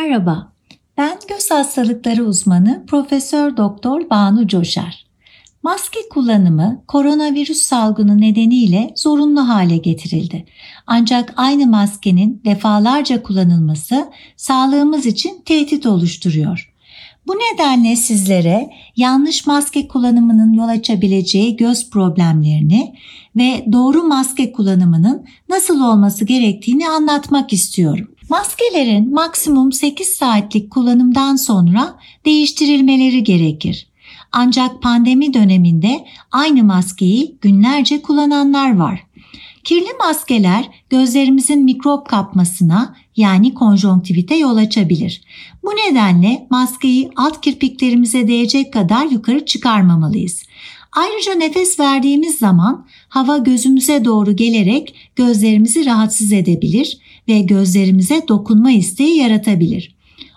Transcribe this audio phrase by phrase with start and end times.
[0.00, 0.52] Merhaba,
[0.96, 5.06] ben göz hastalıkları uzmanı Profesör Doktor Banu Coşar.
[5.62, 10.46] Maske kullanımı koronavirüs salgını nedeniyle zorunlu hale getirildi.
[10.86, 16.74] Ancak aynı maskenin defalarca kullanılması sağlığımız için tehdit oluşturuyor.
[17.26, 22.94] Bu nedenle sizlere yanlış maske kullanımının yol açabileceği göz problemlerini
[23.36, 28.13] ve doğru maske kullanımının nasıl olması gerektiğini anlatmak istiyorum.
[28.30, 33.86] Maskelerin maksimum 8 saatlik kullanımdan sonra değiştirilmeleri gerekir.
[34.32, 39.06] Ancak pandemi döneminde aynı maskeyi günlerce kullananlar var.
[39.64, 45.22] Kirli maskeler gözlerimizin mikrop kapmasına yani konjonktivite yol açabilir.
[45.64, 50.42] Bu nedenle maskeyi alt kirpiklerimize değecek kadar yukarı çıkarmamalıyız.
[50.92, 59.16] Ayrıca nefes verdiğimiz zaman hava gözümüze doğru gelerek gözlerimizi rahatsız edebilir ve gözlerimize dokunma isteği
[59.16, 59.94] yaratabilir.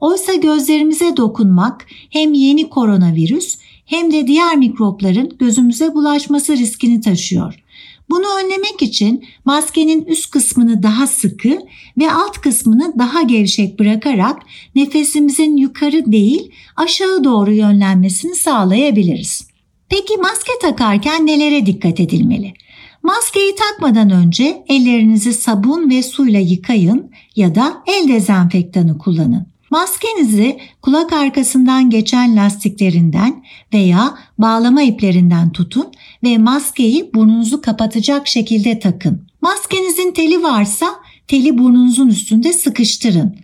[0.00, 7.62] Oysa gözlerimize dokunmak hem yeni koronavirüs hem de diğer mikropların gözümüze bulaşması riskini taşıyor.
[8.10, 11.58] Bunu önlemek için maskenin üst kısmını daha sıkı
[11.98, 14.42] ve alt kısmını daha gevşek bırakarak
[14.74, 19.48] nefesimizin yukarı değil aşağı doğru yönlenmesini sağlayabiliriz.
[19.88, 22.54] Peki maske takarken nelere dikkat edilmeli?
[23.02, 29.46] Maskeyi takmadan önce ellerinizi sabun ve suyla yıkayın ya da el dezenfektanı kullanın.
[29.70, 35.86] Maskenizi kulak arkasından geçen lastiklerinden veya bağlama iplerinden tutun
[36.24, 39.26] ve maskeyi burnunuzu kapatacak şekilde takın.
[39.40, 40.86] Maskenizin teli varsa
[41.28, 43.36] teli burnunuzun üstünde sıkıştırın.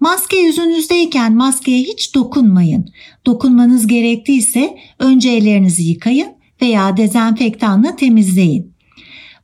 [0.00, 2.90] Maske yüzünüzdeyken maskeye hiç dokunmayın.
[3.26, 6.28] Dokunmanız gerektiyse önce ellerinizi yıkayın
[6.62, 8.77] veya dezenfektanla temizleyin.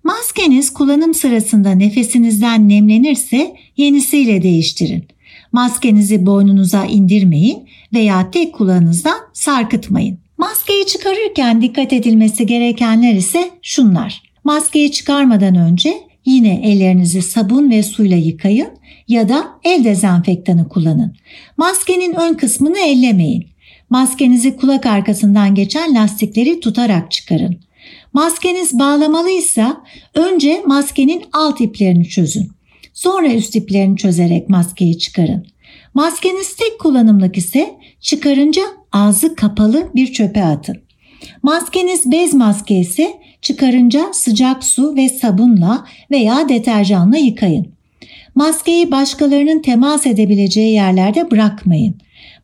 [0.05, 5.05] Maskeniz kullanım sırasında nefesinizden nemlenirse yenisiyle değiştirin.
[5.53, 10.19] Maskenizi boynunuza indirmeyin veya tek kulağınızdan sarkıtmayın.
[10.39, 14.23] Maskeyi çıkarırken dikkat edilmesi gerekenler ise şunlar.
[14.45, 15.95] Maskeyi çıkarmadan önce
[16.25, 18.69] yine ellerinizi sabun ve suyla yıkayın
[19.09, 21.17] ya da el dezenfektanı kullanın.
[21.57, 23.47] Maskenin ön kısmını ellemeyin.
[23.91, 27.64] Maskenizi kulak arkasından geçen lastikleri tutarak çıkarın.
[28.15, 29.83] Maskeniz bağlamalıysa
[30.15, 32.51] önce maskenin alt iplerini çözün.
[32.93, 35.47] Sonra üst iplerini çözerek maskeyi çıkarın.
[35.95, 40.77] Maskeniz tek kullanımlık ise çıkarınca ağzı kapalı bir çöpe atın.
[41.43, 47.67] Maskeniz bez maske ise çıkarınca sıcak su ve sabunla veya deterjanla yıkayın.
[48.35, 51.95] Maskeyi başkalarının temas edebileceği yerlerde bırakmayın.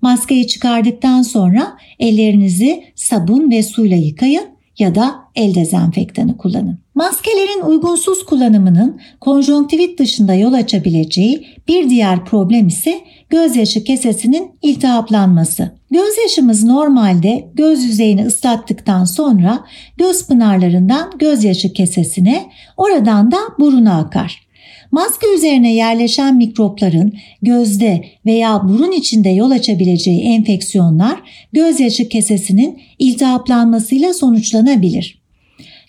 [0.02, 6.78] Maskeyi çıkardıktan sonra ellerinizi sabun ve suyla yıkayın ya da el dezenfektanı kullanın.
[6.94, 15.70] Maskelerin uygunsuz kullanımının konjonktivit dışında yol açabileceği bir diğer problem ise gözyaşı kesesinin iltihaplanması.
[15.90, 19.64] Gözyaşımız normalde göz yüzeyini ıslattıktan sonra
[19.96, 24.49] göz pınarlarından gözyaşı kesesine, oradan da buruna akar.
[24.90, 31.20] Maske üzerine yerleşen mikropların gözde veya burun içinde yol açabileceği enfeksiyonlar
[31.52, 35.20] gözyaşı kesesinin iltihaplanmasıyla sonuçlanabilir.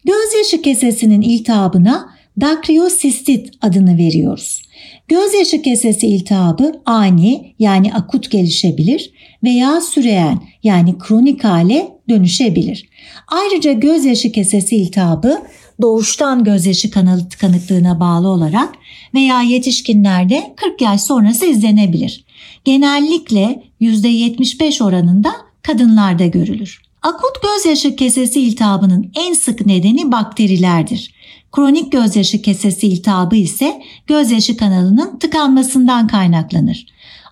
[0.05, 2.09] Gözyaşı kesesinin iltihabına
[2.41, 4.61] dakriosistit adını veriyoruz.
[5.07, 9.11] Gözyaşı kesesi iltihabı ani yani akut gelişebilir
[9.43, 12.89] veya süreyen yani kronik hale dönüşebilir.
[13.27, 15.41] Ayrıca gözyaşı kesesi iltihabı
[15.81, 18.75] doğuştan gözyaşı kanalı tıkanıklığına bağlı olarak
[19.13, 22.25] veya yetişkinlerde 40 yaş sonrası izlenebilir.
[22.65, 25.31] Genellikle %75 oranında
[25.61, 26.81] kadınlarda görülür.
[27.01, 31.13] Akut gözyaşı kesesi iltihabının en sık nedeni bakterilerdir.
[31.51, 36.85] Kronik gözyaşı kesesi iltihabı ise gözyaşı kanalının tıkanmasından kaynaklanır.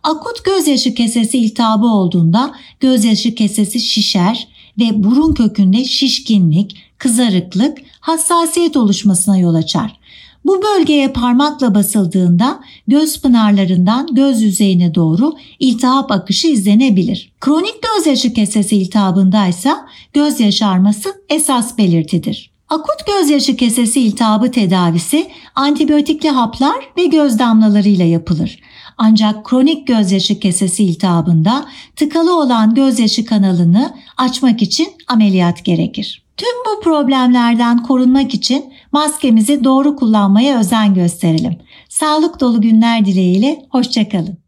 [0.04, 4.48] Akut gözyaşı kesesi iltihabı olduğunda gözyaşı kesesi şişer
[4.80, 10.00] ve burun kökünde şişkinlik, kızarıklık, hassasiyet oluşmasına yol açar.
[10.46, 17.32] Bu bölgeye parmakla basıldığında göz pınarlarından göz yüzeyine doğru iltihap akışı izlenebilir.
[17.40, 19.74] Kronik gözyaşı kesesi iltihabında ise
[20.14, 22.52] göz yaşarması esas belirtidir.
[22.70, 28.60] Akut gözyaşı kesesi iltihabı tedavisi antibiyotikli haplar ve göz damlalarıyla yapılır.
[28.98, 31.66] Ancak kronik gözyaşı kesesi iltihabında
[31.96, 36.24] tıkalı olan gözyaşı kanalını açmak için ameliyat gerekir.
[36.40, 41.58] Tüm bu problemlerden korunmak için maskemizi doğru kullanmaya özen gösterelim.
[41.90, 44.39] Sağlık dolu günler dileğiyle, hoşçakalın.